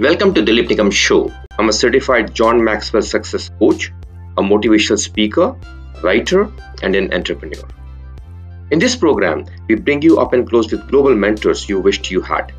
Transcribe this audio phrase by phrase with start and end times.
[0.00, 1.28] Welcome to Dileepp Niggamm Show.
[1.58, 3.90] I'm a certified John Maxwell success coach,
[4.36, 5.56] a motivational speaker,
[6.04, 6.52] writer,
[6.84, 7.64] and an entrepreneur.
[8.70, 12.20] In this program, we bring you up and close with global mentors you wished you
[12.20, 12.52] had.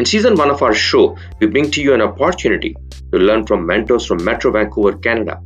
[0.00, 2.74] In season one of our show, we bring to you an opportunity
[3.12, 5.40] to learn from mentors from Metro Vancouver, Canada,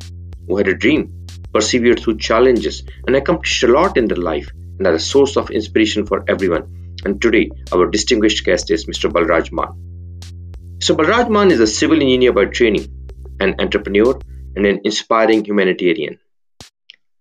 [0.49, 4.87] who had a dream, persevered through challenges, and accomplished a lot in their life and
[4.87, 6.97] are a source of inspiration for everyone.
[7.05, 9.13] And today, our distinguished guest is Mr.
[9.13, 9.96] Balraj Mann.
[10.87, 10.97] Mr.
[10.97, 12.87] Balraj is a civil engineer by training,
[13.41, 14.21] an entrepreneur,
[14.55, 16.21] and an inspiring humanitarian.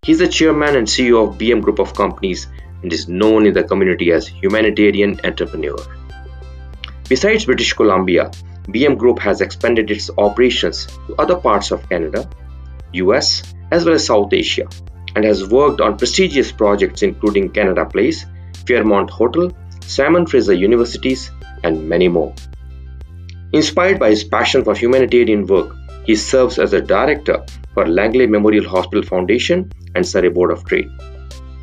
[0.04, 2.46] He is the chairman and CEO of BM Group of Companies
[2.84, 5.78] and is known in the community as humanitarian entrepreneur.
[7.10, 8.30] Besides British Columbia,
[8.68, 12.30] BM Group has expanded its operations to other parts of Canada,
[12.94, 14.68] US, as well as South Asia,
[15.16, 18.28] and has worked on prestigious projects including Canada Place,
[18.68, 21.32] Fairmont Hotel, Simon Fraser Universities,
[21.64, 22.36] and many more.
[23.54, 28.68] Inspired by his passion for humanitarian work, he serves as a director for Langley Memorial
[28.68, 30.90] Hospital Foundation and Surrey Board of Trade.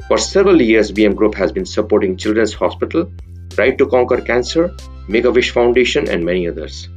[0.09, 3.11] For several years, BM Group has been supporting Children's Hospital,
[3.57, 4.75] Ride to Conquer Cancer,
[5.09, 6.89] Make a Wish Foundation, and many others.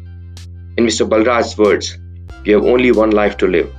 [0.78, 1.08] In Mr.
[1.08, 1.98] Balraj's words,
[2.44, 3.74] you have only one life to live.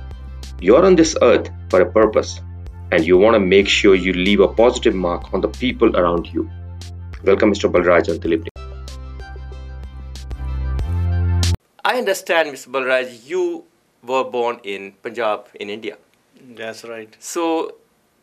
[0.59, 2.41] You're on this earth for a purpose,
[2.91, 6.27] and you want to make sure you leave a positive mark on the people around
[6.27, 6.49] you.
[7.23, 7.71] Welcome, Mr.
[7.71, 8.56] Balraj and Dileepp.
[11.97, 12.67] I understand, Mr.
[12.67, 13.63] Balraj, you
[14.03, 15.97] were born in Punjab in India.
[16.55, 17.15] That's right.
[17.19, 17.73] So,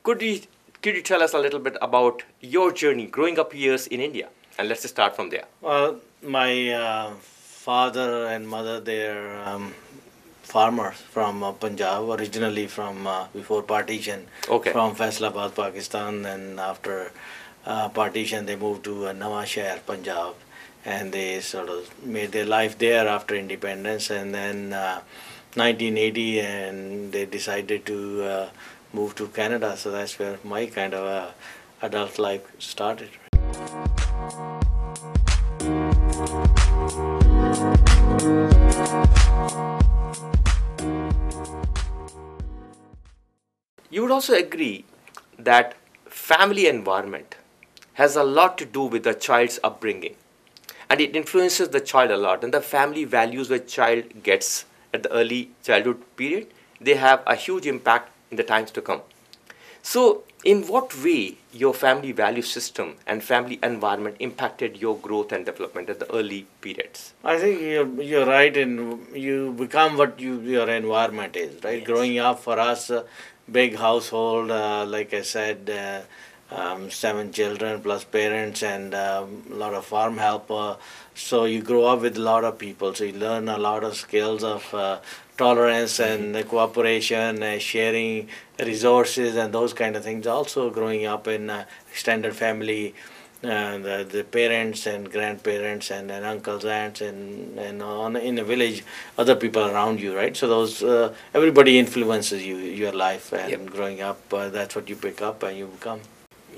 [0.05, 0.43] could you
[0.81, 4.29] could you tell us a little bit about your journey growing up years in India?
[4.59, 5.47] And let's just start from there.
[5.61, 9.75] Well, my uh, father and mother, they're um,
[10.45, 14.71] farmers from uh, Punjab, originally from uh, before partition, Okay.
[14.71, 17.11] from Faisalabad, Pakistan, and after
[17.67, 20.35] uh, partition, they moved to uh, Nawashahar, Punjab,
[20.85, 25.01] and they sort of made their life there after independence, and then uh,
[25.55, 28.49] 1980, and they decided to uh,
[28.93, 29.77] move to Canada.
[29.77, 31.31] So that's where my kind of uh,
[31.83, 33.11] adult life started.
[43.91, 44.85] You would also agree
[45.39, 47.37] that family environment
[47.95, 50.17] has a lot to do with the child's upbringing
[50.91, 55.03] and it influences the child a lot and the family values the child gets at
[55.03, 56.47] the early childhood period
[56.81, 59.03] they have a huge impact in the times to come
[59.83, 65.47] so in what way your family value system and family environment impacted your growth and
[65.47, 70.41] development at the early periods I think you're, you're right, and you become what you,
[70.41, 71.79] your environment is, right?
[71.79, 71.87] Yes.
[71.87, 73.05] Growing up for us, uh,
[73.51, 76.03] big household, uh, like I said, uh,
[76.51, 80.51] um, seven children plus parents and um, a lot of farm help.
[80.51, 80.77] Uh,
[81.15, 83.97] so you grow up with a lot of people, so you learn a lot of
[83.97, 84.99] skills of uh,
[85.37, 88.29] tolerance and uh, cooperation, uh, sharing
[88.59, 90.27] resources, and those kind of things.
[90.27, 92.95] Also, growing up in a extended family
[93.45, 98.45] uh, the, the parents and grandparents and, and uncles aunts and and on in the
[98.45, 98.83] village
[99.19, 103.67] other people around you right so those uh, everybody influences you your life and Yep.
[103.67, 106.01] growing up uh, that's what you pick up and you become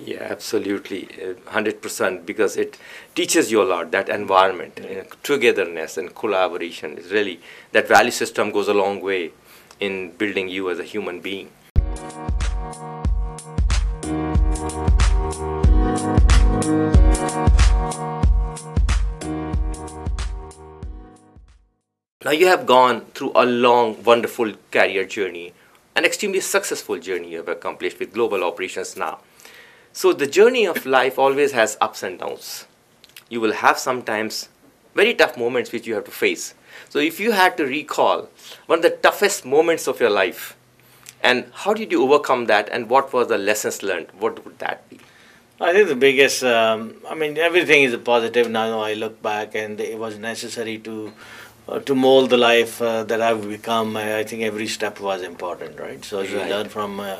[0.04, 2.26] Yeah, absolutely, uh, hundred percent.
[2.26, 2.78] Because it
[3.14, 3.90] teaches you a lot.
[3.90, 7.40] That environment, you know, togetherness, and collaboration is really
[7.72, 9.32] that value system goes a long way
[9.80, 11.50] in building you as a human being.
[22.24, 25.52] Now you have gone through a long, wonderful career journey,
[25.94, 29.20] an extremely successful journey you have accomplished with global operations now.
[29.96, 32.66] So the journey of life always has ups and downs.
[33.30, 34.50] You will have sometimes
[34.94, 36.52] very tough moments which you have to face.
[36.90, 38.28] So if you had to recall
[38.66, 40.54] one of the toughest moments of your life,
[41.22, 44.08] and how did you overcome that, and what were the lessons learned?
[44.18, 45.00] What would that be?
[45.62, 48.80] I think the biggest, um, I mean, everything is a positive now.
[48.80, 51.10] I look back and it was necessary to
[51.68, 53.96] uh, to mold the life uh, that I've become.
[53.96, 56.04] I, I think every step was important, right?
[56.04, 57.16] So you learn from uh,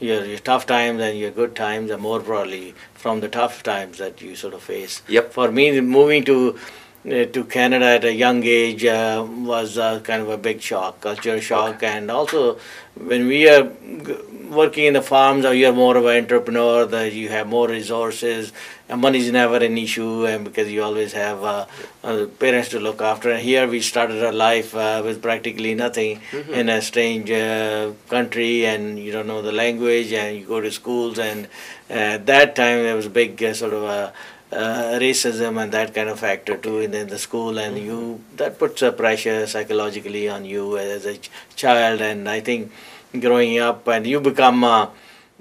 [0.00, 3.98] your, your tough times and your good times, and more probably from the tough times
[3.98, 5.02] that you sort of face.
[5.08, 5.32] Yep.
[5.32, 6.58] For me, moving to
[7.04, 11.40] to Canada at a young age uh, was uh, kind of a big shock, culture
[11.40, 12.58] shock, and also
[12.94, 14.16] when we are g-
[14.50, 18.52] working in the farms, or you're more of an entrepreneur, that you have more resources,
[18.88, 21.64] and money is never an issue, and because you always have uh,
[22.04, 23.30] uh, parents to look after.
[23.30, 26.20] And here we started our life uh, with practically nothing
[26.52, 30.70] in a strange uh, country, and you don't know the language, and you go to
[30.70, 31.46] schools, and
[31.88, 34.12] uh, at that time there was a big uh, sort of a
[34.52, 37.86] uh, racism and that kind of factor too in, in the school, and Mm-hmm.
[37.86, 42.00] you that puts a pressure psychologically on you as a ch- child.
[42.00, 42.72] And I think
[43.18, 44.90] growing up and you become a,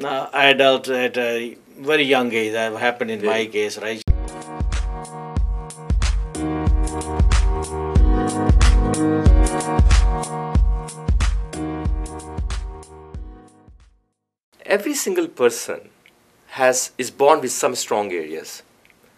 [0.03, 2.53] uh adult at a very young age.
[2.53, 4.01] That happened in my case, right?
[14.65, 15.89] every single person
[16.59, 18.61] has is born with some strong areas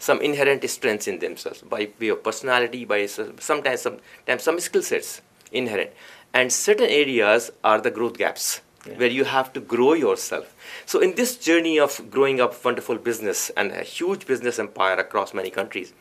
[0.02, 5.22] some inherent strengths in themselves by way of personality by sometimes sometimes some skill sets
[5.52, 5.92] inherent.
[6.34, 8.62] And certain areas are the growth gaps
[8.96, 10.54] where you have to grow yourself.
[10.86, 15.34] So in this journey of growing up wonderful business and a huge business empire across
[15.34, 15.92] many countries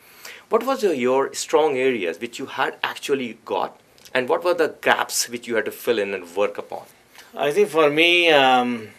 [0.51, 3.79] what was your, your strong areas which you had actually got
[4.13, 6.83] and what were the gaps which you had to fill in and work upon?
[7.33, 8.89] I think for me, um,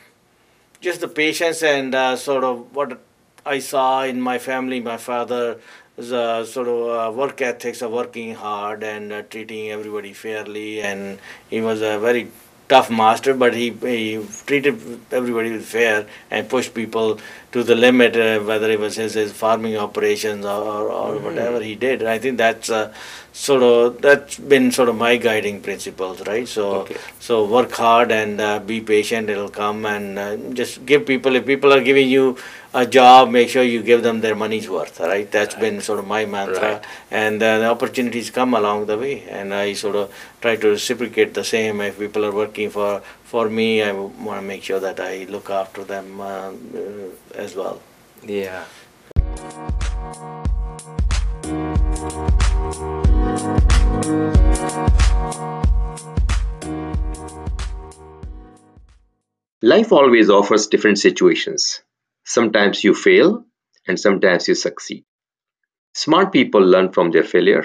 [0.80, 2.98] just the patience and uh, sort of what
[3.44, 5.58] I saw in my family, my father
[5.96, 10.80] was uh, sort of uh, work ethics of working hard and uh, treating everybody fairly,
[10.80, 11.18] and
[11.50, 12.28] he was a very
[12.68, 17.18] tough master, but he, he treated everybody with fair and pushed people
[17.52, 21.60] to the limit, uh, whether it was his, his farming operations or, or, or whatever
[21.60, 22.02] he did.
[22.02, 22.92] I think that's uh,
[23.32, 26.48] sort of that's been sort of my guiding principles, right?
[26.48, 26.96] So Okay.
[27.18, 29.28] so work hard and uh, be patient.
[29.30, 31.36] It'll come and uh, just give people.
[31.36, 32.36] If people are giving you
[32.74, 34.98] a job, make sure you give them their money's worth.
[35.00, 35.30] Right?
[35.30, 36.72] That's been sort of my mantra.
[36.74, 36.84] Right.
[37.10, 41.34] And uh, the opportunities come along the way, and I sort of try to reciprocate
[41.34, 41.80] the same.
[41.82, 45.48] If people are working for for me, I want to make sure that I look
[45.48, 46.50] after them uh,
[47.42, 47.80] as well.
[48.22, 48.64] yeah
[59.64, 61.82] Life always offers different situations.
[62.24, 63.44] Sometimes you fail
[63.86, 65.04] and sometimes you succeed.
[65.94, 67.64] Smart people learn from their failure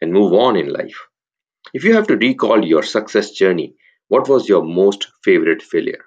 [0.00, 1.08] and move on in life.
[1.72, 3.74] If you have to recall your success journey,
[4.06, 6.04] what was your most favorite failure?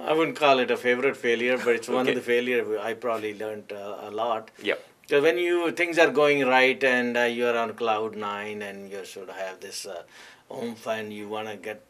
[0.00, 2.10] I wouldn't call it a favorite failure, but it's one Okay.
[2.10, 4.50] of the failure I probably learned uh, a lot.
[4.62, 8.90] yep So when you things are going right and uh, you're on cloud nine and
[8.90, 10.02] you sort of have this uh,
[10.50, 11.82] oomph and you want to get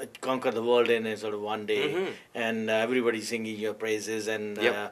[0.00, 2.12] uh, conquer the world in a sort of one day Mhm.
[2.34, 4.74] and uh, everybody's singing your praises and Yep.
[4.74, 4.88] uh,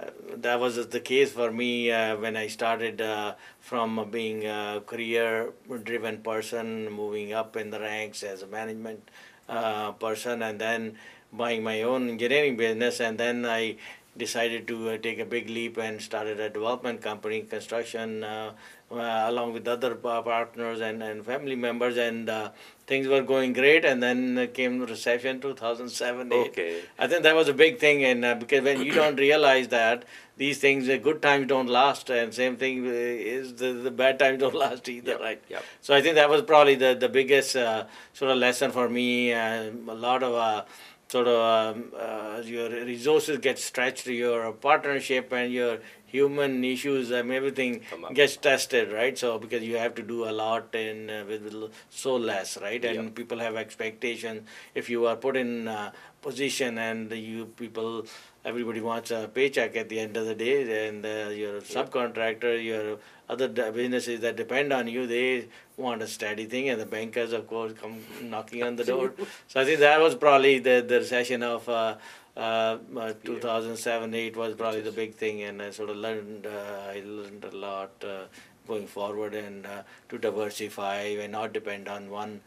[0.00, 0.10] uh,
[0.46, 5.52] that was the case for me uh, when I started uh, from being a career
[5.90, 9.10] driven person moving up in the ranks as a management
[9.48, 10.96] uh, person and then
[11.36, 13.76] buying my own engineering business and then I
[14.16, 18.52] decided to uh, take a big leap and started a development company, construction, uh,
[18.90, 22.50] uh, along with other partners and, and family members, and uh,
[22.86, 23.84] things were going great.
[23.84, 26.36] And then came the recession, 2007 8.
[26.48, 26.80] Okay.
[26.98, 30.04] I think that was a big thing, and uh, because when you don't realize that
[30.36, 34.38] these things, uh, good times don't last, and same thing is the, the bad times
[34.40, 35.42] don't last either, Yep, right?
[35.48, 35.64] yep.
[35.82, 37.84] So I think that was probably the the biggest uh,
[38.14, 39.32] sort of lesson for me.
[39.32, 40.64] A lot of uh,
[41.08, 41.36] sort of
[41.76, 47.80] um, uh, your resources get stretched, your partnership and your human issues, and everything
[48.14, 49.16] gets tested, right?
[49.18, 52.84] So because you have to do a lot in uh, with, with so less, right?
[52.84, 53.14] And Yep.
[53.14, 54.46] people have expectation.
[54.74, 55.92] If you are put in uh,
[56.22, 58.06] position and you people,
[58.44, 62.98] everybody wants a paycheck at the end of the day, and uh, your subcontractor, your
[63.28, 67.46] other businesses that depend on you, they want a steady thing, and the bankers, of
[67.46, 69.12] course, come knocking on the door.
[69.48, 71.68] So I think that was probably the the recession of.
[71.68, 71.96] Uh,
[72.36, 76.90] uh, uh, 2007 8 was probably the big thing and i sort of learned uh,
[76.90, 78.24] i learned a lot uh,
[78.68, 82.42] going forward and uh, to diversify and not depend on one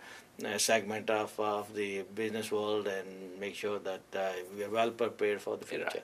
[0.58, 5.42] segment of, of the business world and make sure that uh, we are well prepared
[5.42, 6.04] for the future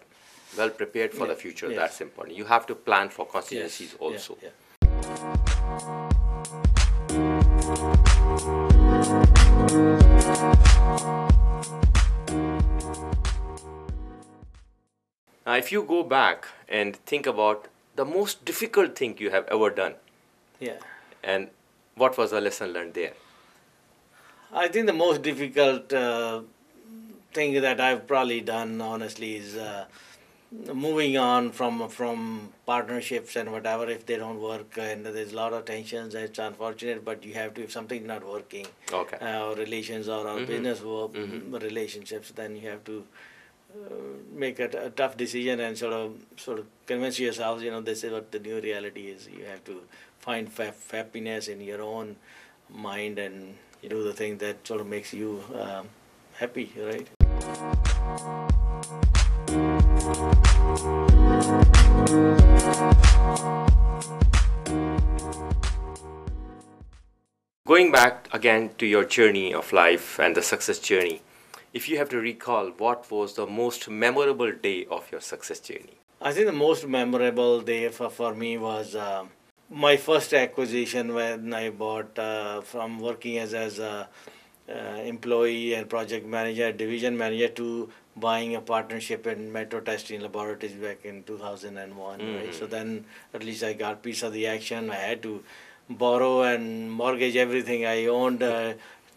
[0.58, 1.78] well prepared for the future yes.
[1.78, 4.50] that's important you have to plan for Yes, contingencies yeah, also yeah.
[15.46, 19.70] Now if you go back and think about the most difficult thing you have ever
[19.70, 19.96] done
[20.60, 20.78] yeah.
[21.24, 21.50] and
[21.96, 23.14] what was the lesson learned there?
[24.54, 26.42] I think the most difficult uh,
[27.34, 29.86] thing that I've probably done, honestly, is uh,
[30.74, 35.54] moving on from from partnerships and whatever if they don't work, and there's a lot
[35.54, 36.16] of tensions.
[36.16, 40.28] It's unfortunate, but you have to if something's not working, okay uh, or relations or,
[40.28, 40.48] or Mhm.
[40.48, 41.62] business work, Mhm.
[41.62, 42.98] relationships, then you have to
[43.76, 43.94] uh,
[44.44, 47.82] make a, t- a tough decision and sort of sort of convince yourself, you know,
[47.82, 49.28] this is what the new reality is.
[49.38, 49.82] You have to
[50.20, 52.16] find fa- happiness in your own
[52.70, 53.56] mind and
[53.96, 55.90] do the thing that sort of makes you um,
[56.40, 57.08] happy, right?
[60.06, 60.22] Going
[67.92, 71.24] back again to your journey of life and the success journey,
[71.74, 75.98] if you have to recall what was the most memorable day of your success journey?
[76.22, 79.26] I think the most memorable day for, for me was uh,
[79.72, 84.08] my first acquisition when I bought uh, from working as, as a
[84.70, 90.76] uh, employee and project manager, division manager to buying a partnership in Metro Testing Laboratories
[90.76, 92.20] back in 2001.
[92.20, 92.36] Mm-hmm.
[92.36, 92.56] Right?
[92.56, 94.90] So then at least I got piece of the action.
[94.90, 95.44] I had to
[95.90, 98.42] borrow and mortgage everything I owned.
[98.42, 98.74] Uh,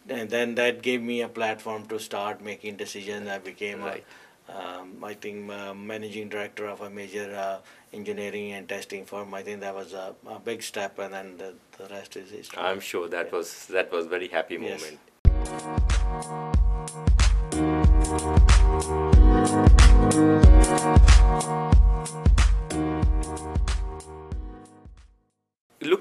[0.09, 3.28] and then that gave me a platform to start making decisions.
[3.28, 4.05] I became, right.
[4.49, 7.59] a, um, I think, uh, managing director of a major uh,
[7.93, 9.35] engineering and testing firm.
[9.35, 12.59] I think that was a, a big step, and then the, the rest is history.
[12.59, 13.37] I'm sure that yeah.
[13.37, 14.99] was that was very happy moment.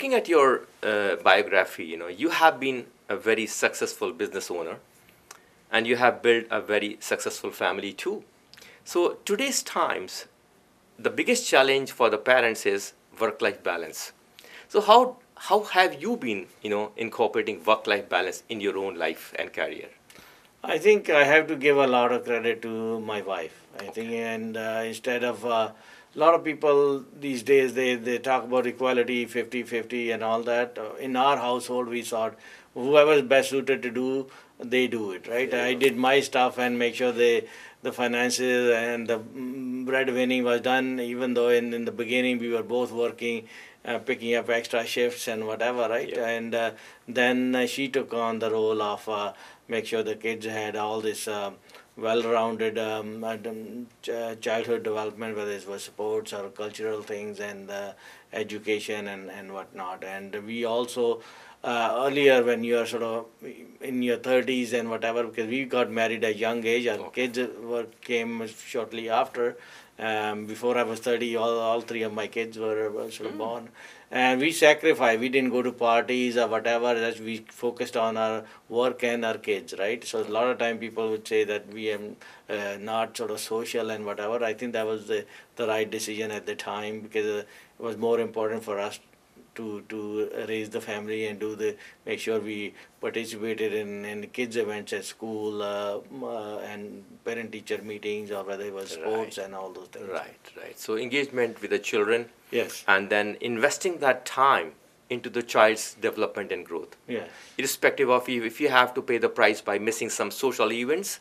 [0.07, 4.77] Looking at your uh, biography, you know, you have been a very successful business owner
[5.69, 8.23] and you have built a very successful family too.
[8.85, 10.27] So today's times,
[10.97, 14.13] the biggest challenge for the parents is work-life balance.
[14.69, 19.33] So how how have you been, you know, incorporating work-life balance in your own life
[19.37, 19.89] and career?
[20.63, 23.61] I think I have to give a lot of credit to my wife.
[23.77, 23.91] I okay.
[23.91, 25.71] think, and uh, instead of uh,
[26.17, 30.41] a lot of people these days, they, they talk about equality, 50 50, and all
[30.41, 30.77] that.
[30.77, 32.33] Uh, in our household, we thought
[32.73, 34.27] whoever is best suited to do,
[34.59, 35.51] they do it, right?
[35.53, 35.63] Yeah.
[35.63, 37.47] I did my stuff and make sure they
[37.83, 42.49] the finances and the mm, breadwinning was done, even though in, in the beginning we
[42.49, 43.47] were both working
[43.85, 46.09] uh, picking up extra shifts and whatever, right?
[46.09, 46.27] Yeah.
[46.27, 46.71] And uh,
[47.07, 49.33] then uh, she took on the role of uh,
[49.67, 51.57] make sure the kids had all this um,
[51.97, 53.87] well-rounded um, um
[54.39, 57.93] childhood development, whether it was sports or cultural things and uh,
[58.33, 60.03] education and, and whatnot.
[60.03, 61.21] And we also
[61.63, 63.25] uh, earlier when you are sort of
[63.81, 67.27] in your 30s and whatever because we got married at young age our okay.
[67.27, 69.57] kids were came shortly after
[69.99, 73.35] um, before I was 30, all, all three of my kids were, were sort of
[73.35, 73.39] mm.
[73.39, 73.69] born.
[74.09, 75.19] And we sacrificed.
[75.19, 76.93] We didn't go to parties or whatever.
[76.95, 80.03] Just we focused on our work and our kids, right?
[80.03, 81.99] So a lot of time people would say that we are
[82.49, 84.43] uh, not sort of social and whatever.
[84.43, 85.25] I think that was the,
[85.57, 87.43] the right decision at the time because uh,
[87.79, 88.99] it was more important for us
[89.57, 94.55] to to raise the family and do the make sure we participated in, in kids
[94.55, 99.45] events at school uh, uh, and parent teacher meetings or whether it was sports right.
[99.45, 100.09] and all those things.
[100.09, 100.79] Right right.
[100.79, 102.27] So engagement with the children.
[102.51, 102.83] Yes.
[102.87, 104.71] And then investing that time
[105.09, 106.95] into the child's development and growth.
[107.07, 107.25] Yeah
[107.57, 111.19] irrespective of if, if you have to pay the price by missing some social events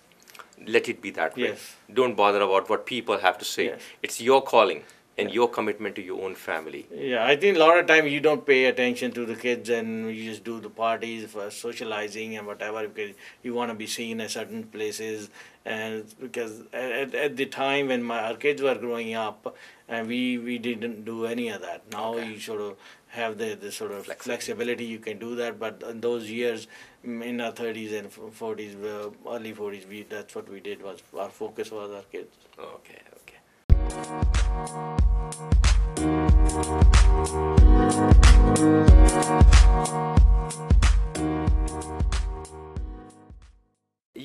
[0.66, 1.48] let it be that way.
[1.48, 1.76] Yes.
[1.92, 3.66] don't bother about what people have to say.
[3.66, 3.80] Yes.
[4.02, 4.82] it's your calling
[5.18, 6.86] and your commitment to your own family.
[6.94, 10.14] Yeah, I think a lot of times you don't pay attention to the kids and
[10.14, 14.20] you just do the parties for socializing and whatever because you want to be seen
[14.20, 15.30] at certain places.
[15.64, 19.56] And because at, at the time when my, our kids were growing up,
[19.88, 21.82] and we, we didn't do any of that.
[21.92, 22.32] Now okay.
[22.32, 22.76] you sort of
[23.08, 24.44] have the, the sort of flexibility.
[24.44, 25.58] flexibility, you can do that.
[25.58, 26.66] But in those years,
[27.06, 31.30] mm, in our 30s and 40s, early 40s, we that's what we did was our
[31.30, 32.36] focus was our kids.
[32.58, 32.98] Okay,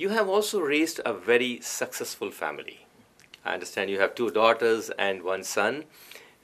[0.01, 2.85] you have also raised a very successful family.
[3.45, 5.83] I understand you have two daughters and one son.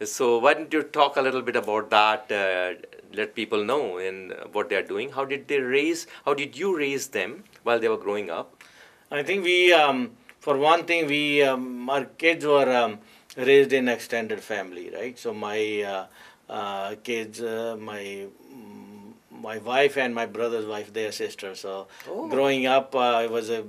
[0.03, 2.31] So why don't you talk a little bit about that?
[2.31, 2.75] Uh,
[3.13, 5.11] let people know in what they are doing.
[5.11, 6.05] How did they raise?
[6.25, 8.63] How did you raise them while they were growing up?
[9.09, 12.99] I think we, um, for one thing, we um, our kids were um,
[13.37, 15.17] raised in extended family, right?
[15.17, 16.05] So my uh,
[16.51, 21.61] uh, kids, uh, my mm, my wife and my brother's wife, they are sisters.
[21.61, 22.27] So oh.
[22.27, 23.63] growing up, uh, it was a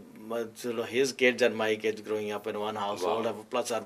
[0.87, 3.47] his kids and my kids growing up in one household, wow.
[3.51, 3.85] plus our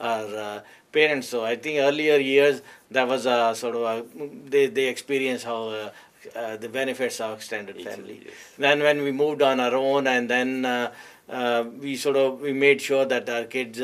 [0.00, 0.60] our uh,
[0.92, 1.28] parents.
[1.28, 4.04] So I think earlier years that was a sort of a,
[4.48, 5.68] they they experienced how.
[5.68, 5.90] Uh,
[6.34, 8.22] uh, the benefits of extended family.
[8.24, 8.34] Yes.
[8.56, 10.90] Then when we moved on our own, and then uh,
[11.28, 13.78] uh, we sort of we made sure that our kids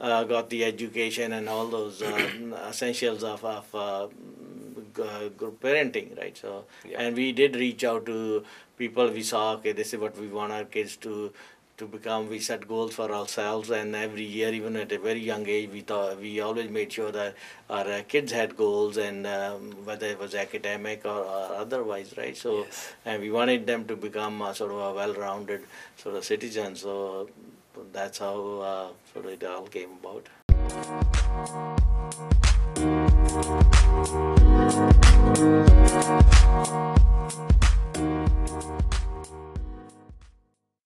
[0.00, 2.30] uh, got the education and all those uh,
[2.68, 4.08] essentials of, of uh,
[5.36, 6.36] group parenting, right?
[6.36, 7.02] So, yeah.
[7.02, 8.44] and we did reach out to
[8.76, 9.10] people.
[9.10, 11.32] We saw, okay, this is what we want our kids to
[11.80, 12.28] to become.
[12.28, 15.80] We set goals for ourselves, and every year, even at a very young age, we
[15.80, 17.34] thought we always made sure that
[17.70, 22.36] our uh, kids had goals, and um, whether it was academic or, or otherwise, right?
[22.36, 22.92] So, yes.
[23.06, 25.64] and we wanted them to become sort of a well-rounded
[25.96, 26.76] sort of citizen.
[26.76, 27.30] So
[27.92, 30.28] that's how uh, sort of it all came about.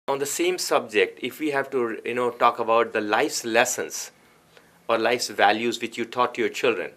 [0.07, 4.11] on the same subject if we have to you know talk about the life's lessons
[4.89, 6.93] or life's values which you taught your children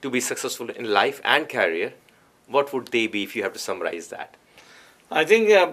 [0.00, 1.92] to be successful in life and career
[2.46, 4.36] what would they be if you have to summarize that
[5.10, 5.72] I think uh,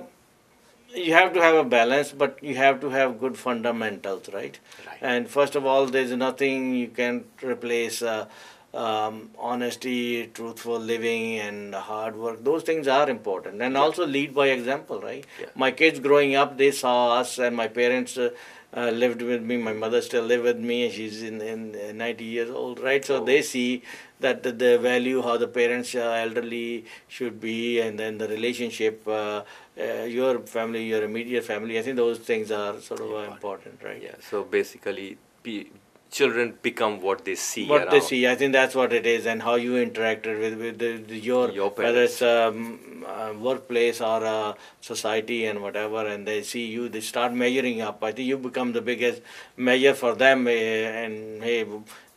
[0.95, 4.59] you have to have a balance, but you have to have good fundamentals, right?
[4.87, 4.97] Right.
[5.01, 8.27] And first of all, there's nothing you can replace uh,
[8.73, 12.43] um, honesty, truthful living, and hard work.
[12.43, 15.25] Those things are important, and also lead by example, right?
[15.39, 15.47] Yeah.
[15.55, 18.17] My kids growing up, they saw us, and my parents.
[18.17, 18.31] Uh,
[18.75, 19.57] uh, lived with me.
[19.57, 20.89] My mother still live with me.
[20.89, 23.03] She's in, in uh, 90 years old, right?
[23.05, 23.25] So Oh.
[23.25, 23.83] they see
[24.19, 29.07] that the, the value how the parents uh, elderly should be, and then the relationship,
[29.07, 29.43] uh,
[29.79, 31.77] uh, your family, your immediate family.
[31.77, 34.01] I think those things are sort of uh, important, right?
[34.01, 35.17] yeah so basically
[36.17, 39.41] children become what they see What they see, I think that's what it is, and
[39.41, 44.19] how you interacted with with the, the, your, Your whether it's um, uh, workplace or
[44.33, 48.03] uh, society and whatever, and they see you, they start measuring up.
[48.03, 49.21] I think you become the biggest
[49.57, 51.65] measure for them, uh, and hey,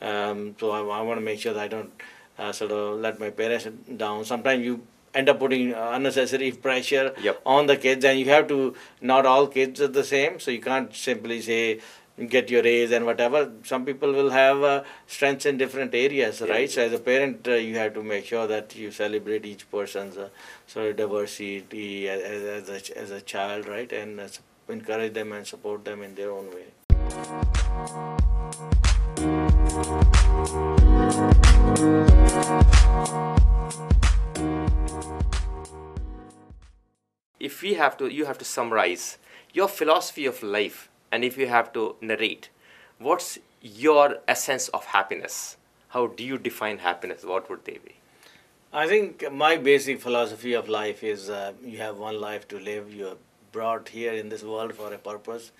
[0.03, 1.91] um, so I, I want to make sure that I don't
[2.38, 3.69] uh, sort of let my parents
[4.05, 4.25] down.
[4.25, 4.81] Sometimes you
[5.15, 7.41] end up putting unnecessary pressure Yep.
[7.47, 8.75] on the kids, and you have to.
[9.00, 11.81] Not all kids are the same, so you can't simply say
[12.25, 13.52] get your A's and whatever.
[13.64, 16.70] Some people will have uh, strengths in different areas, right?
[16.70, 20.16] So as a parent, uh, you have to make sure that you celebrate each person's
[20.16, 20.30] uh,
[20.66, 23.92] sort of diversity as, as, a, as a child, right?
[23.92, 24.28] And uh,
[24.68, 26.66] encourage them and support them in their own way.
[37.38, 39.18] if we have to you have to summarize
[39.52, 42.49] your philosophy of life and if you have to narrate
[42.99, 45.57] what's your essence of happiness
[45.89, 47.97] how do you define happiness what would they be
[48.73, 52.92] I think my basic philosophy of life is uh, you have one life to live.
[52.92, 53.16] You're
[53.51, 55.53] brought here in this world for a purpose,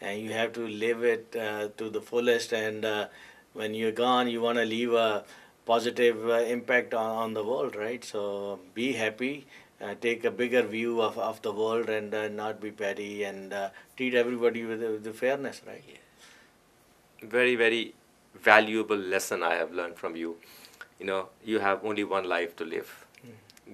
[0.00, 2.52] and you have to live it uh, to the fullest.
[2.52, 3.06] And uh,
[3.52, 5.24] when you're gone, you want to leave a
[5.66, 8.04] positive uh, impact on, on the world, right?
[8.04, 9.46] So be happy,
[9.80, 13.52] uh, take a bigger view of, of the world, and uh, not be petty, and
[13.52, 15.82] uh, treat everybody with, with the fairness, right?
[17.24, 17.94] very very
[18.42, 20.36] valuable lesson i have learned from you.
[20.98, 23.06] You know you have only one life to live.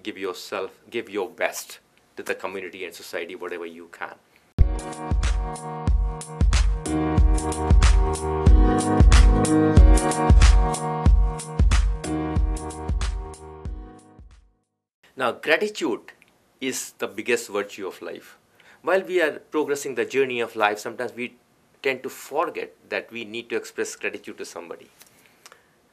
[0.02, 1.80] Give yourself give your best
[2.16, 4.14] to the community and society whatever you can
[15.20, 16.12] Now, gratitude
[16.62, 18.38] is the biggest virtue of life.
[18.80, 21.34] While we are progressing the journey of life, sometimes we
[21.82, 24.88] tend to forget that we need to express gratitude to somebody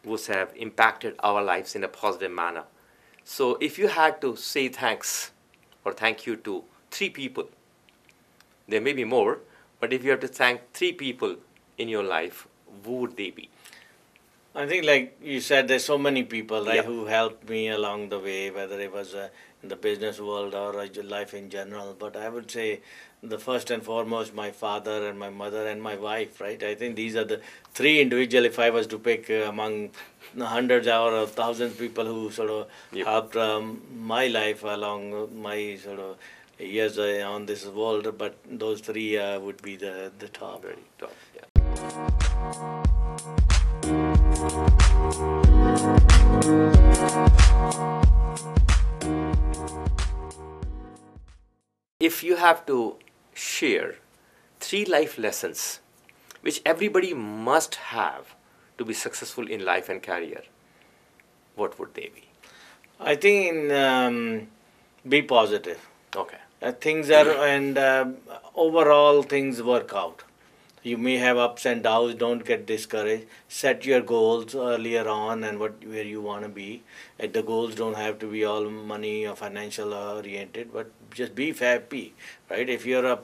[0.05, 2.63] who have impacted our lives in a positive manner.
[3.25, 5.31] So, if you had to say thanks
[5.83, 7.49] or thank you to three people,
[8.65, 9.39] there may be more,
[9.81, 11.35] but if you have to thank three people
[11.77, 12.47] in your life,
[12.85, 13.49] who would they be?
[14.57, 16.81] I think, like you said, there's so many people right, Yeah.
[16.91, 19.27] who helped me along the way, whether it was uh,
[19.61, 21.95] in the business world or uh, life in general.
[21.97, 22.79] But I would say
[23.21, 26.61] the first and foremost, my father and my mother and my wife, right?
[26.63, 27.39] I think these are the
[27.75, 28.45] three individual.
[28.45, 29.91] If I was to pick uh, among
[30.39, 33.05] hundreds or thousands of people who sort of Yep.
[33.05, 33.81] helped um,
[34.15, 36.17] my life along my sort of
[36.57, 40.63] years uh, on this world, but those three uh, would be the the top.
[40.63, 41.13] Very top.
[41.35, 41.43] Yeah.
[51.99, 52.95] If you have to
[53.33, 53.95] share
[54.61, 55.81] three life lessons
[56.41, 58.35] which everybody must have
[58.77, 60.43] to be successful in life and career,
[61.55, 62.29] what would they be?
[63.01, 64.47] I think in, um,
[65.05, 65.85] be positive.
[66.15, 66.37] Okay.
[66.61, 68.05] Uh, things are and uh,
[68.55, 70.23] overall things work out
[70.87, 73.25] you may have ups and downs don't get discouraged.
[73.47, 76.83] Set your goals earlier on and what where you want to be.
[77.19, 81.51] And the goals don't have to be all money or financial oriented but just be
[81.53, 82.13] happy
[82.49, 82.69] right?
[82.69, 83.19] If you're a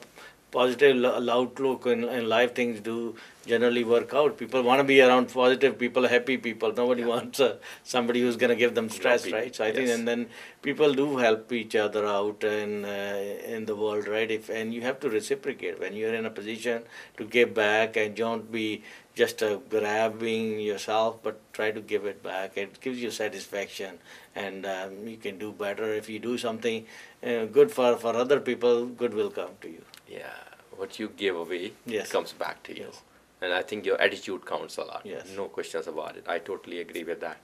[0.56, 3.14] positive outlook in, in life things do
[3.46, 4.36] generally work out.
[4.38, 6.72] People want to be around positive people happy people.
[6.72, 9.54] Nobody wants uh, somebody who's going to give them stress right?
[9.54, 10.26] So i think and then
[10.62, 14.30] people do help each other out in uh, in the world right?
[14.30, 15.80] If and you have to reciprocate.
[15.80, 16.84] When you're in a position
[17.18, 18.82] to give back and don't be
[19.14, 23.98] just uh, grabbing yourself but try to give it back it gives you satisfaction
[24.34, 25.92] and um, you can do better.
[25.94, 26.86] If you do something
[27.22, 30.30] uh, good for for other people good will come to you yeah
[30.76, 32.10] what you give away yes.
[32.10, 33.02] comes back to you yes.
[33.42, 35.26] and i think your attitude counts a lot yes.
[35.36, 37.38] no questions about it i totally agree with that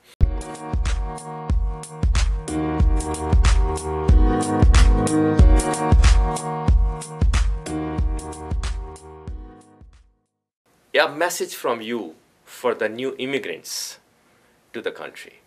[10.93, 13.99] yeah message from you for the new immigrants
[14.73, 15.41] to the country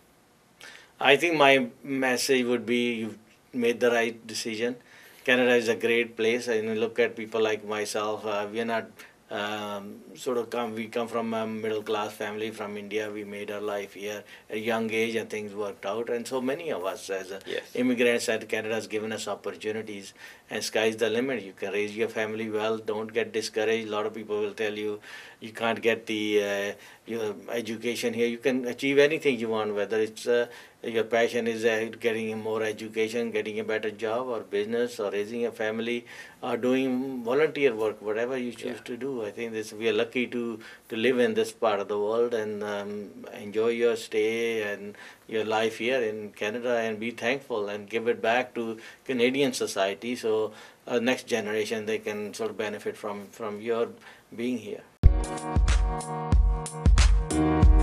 [1.00, 3.18] i think my message would be you've
[3.54, 4.76] made the right decision
[5.24, 8.26] Canada is a great place, and look at people like myself.
[8.26, 8.90] Uh, we are not
[9.30, 13.10] um, sort of come we come from a middle class family from India.
[13.10, 16.10] We made our life here at a young age, and things worked out.
[16.10, 17.62] And so many of us as yes.
[17.74, 20.12] immigrants at Canada has given us opportunities,
[20.50, 21.42] and sky's the limit.
[21.42, 22.76] You can raise your family well.
[22.76, 23.88] Don't get discouraged.
[23.88, 25.00] A lot of people will tell you
[25.40, 26.72] you can't get the uh,
[27.06, 28.26] your education here.
[28.26, 30.48] You can achieve anything you want, whether it's uh,
[30.84, 31.62] your passion is
[32.00, 36.04] getting more education, getting a better job or business or raising a family
[36.42, 38.84] or doing volunteer work, whatever you choose yeah.
[38.84, 39.24] to do.
[39.24, 42.34] I think this we are lucky to, to live in this part of the world
[42.34, 44.94] and um, enjoy your stay and
[45.26, 50.14] your life here in Canada and be thankful and give it back to Canadian society
[50.14, 50.52] so
[50.86, 53.88] uh, next generation they can sort of benefit from, from your
[54.36, 54.82] being here.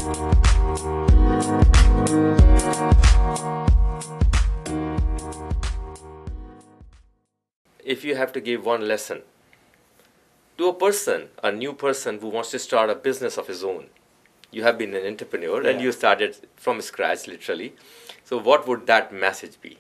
[0.01, 0.07] If
[8.03, 9.21] you have to give one lesson
[10.57, 13.89] to a person, a new person who wants to start a business of his own,
[14.49, 15.69] you have been an entrepreneur yeah.
[15.69, 17.75] and you started from scratch literally.
[18.23, 19.77] So, what would that message be?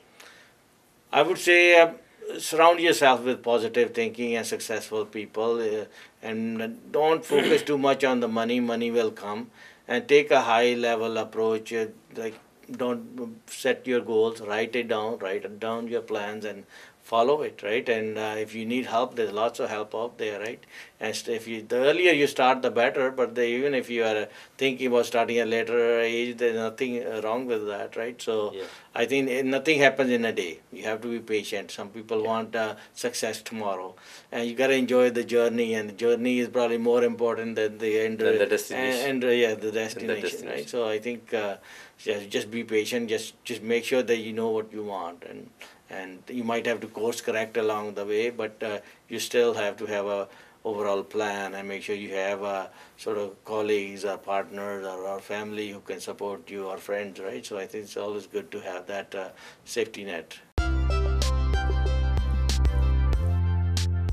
[1.11, 1.93] I would say uh,
[2.37, 5.85] surround yourself with positive thinking and successful people uh,
[6.21, 9.49] and don't focus too much on the money money will come
[9.91, 12.35] and take a high level approach uh, like
[12.77, 16.65] don't set your goals write it down write down your plans and
[17.03, 17.87] follow it, right?
[17.89, 20.63] And uh, if you need help, there's lots of help out there, right?
[20.99, 23.11] And if you the earlier you start, the better.
[23.11, 27.21] But the, even if you are thinking about starting at later age, there's nothing uh,
[27.23, 28.21] wrong with that, right?
[28.21, 28.63] So yeah.
[28.93, 30.59] I think eh, nothing happens in a day.
[30.71, 31.71] You have to be patient.
[31.71, 32.27] Some people yeah.
[32.27, 33.95] want uh, success tomorrow,
[34.31, 35.73] and you gotta enjoy the journey.
[35.73, 38.19] And the journey is probably more important than the end.
[38.19, 39.09] Than the destination.
[39.09, 40.69] And, and yeah, the destination, the destination, right?
[40.69, 41.57] So I think uh,
[42.03, 43.09] just just be patient.
[43.09, 45.49] Just just make sure that you know what you want and
[45.89, 49.77] and you might have to course correct along the way, but uh, you still have
[49.77, 50.27] to have a
[50.63, 55.19] overall plan and make sure you have uh, sort of colleagues or partners or, or
[55.19, 57.45] family who can support you or friends, right?
[57.45, 59.29] So I think it's always good to have that uh,
[59.65, 60.37] safety net.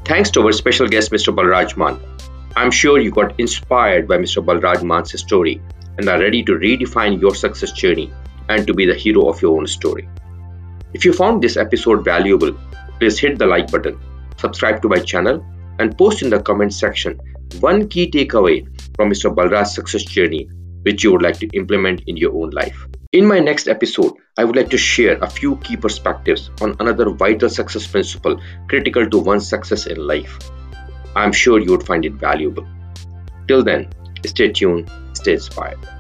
[0.07, 1.35] Thanks to our special guest, Mr.
[1.35, 2.01] Balraj Mann.
[2.57, 4.43] I'm sure you got inspired by Mr.
[4.43, 5.61] Balraj Mann's story
[5.99, 8.13] and are ready to redefine your success journey
[8.49, 10.09] and to be the hero of your own story.
[10.95, 12.57] If you found this episode valuable,
[12.99, 14.01] please hit the like button,
[14.37, 15.45] subscribe to my channel,
[15.79, 17.21] and post in the comment section
[17.61, 19.35] one key takeaway from Mr.
[19.35, 20.49] Balraj's success journey
[20.83, 22.87] which you would like to implement in your own life.
[23.13, 27.11] In my next episode, I would like to share a few key perspectives on another
[27.11, 30.39] vital success principle critical to one's success in life.
[31.17, 32.67] I am sure you would find it valuable.
[33.49, 33.89] Till then,
[34.27, 35.98] stay tuned, stay inspired.